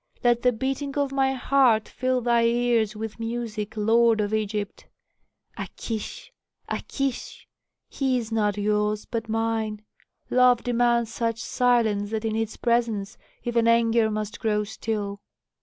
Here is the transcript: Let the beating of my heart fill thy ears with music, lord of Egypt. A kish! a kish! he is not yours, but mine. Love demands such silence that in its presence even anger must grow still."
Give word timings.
Let 0.23 0.41
the 0.41 0.51
beating 0.51 0.97
of 0.97 1.11
my 1.11 1.33
heart 1.33 1.87
fill 1.87 2.21
thy 2.21 2.45
ears 2.45 2.95
with 2.95 3.19
music, 3.19 3.77
lord 3.77 4.19
of 4.19 4.33
Egypt. 4.33 4.87
A 5.57 5.67
kish! 5.77 6.33
a 6.67 6.81
kish! 6.87 7.47
he 7.87 8.17
is 8.17 8.31
not 8.31 8.57
yours, 8.57 9.05
but 9.05 9.29
mine. 9.29 9.83
Love 10.31 10.63
demands 10.63 11.13
such 11.13 11.39
silence 11.39 12.09
that 12.09 12.25
in 12.25 12.35
its 12.35 12.57
presence 12.57 13.19
even 13.43 13.67
anger 13.67 14.09
must 14.09 14.39
grow 14.39 14.63
still." 14.63 15.21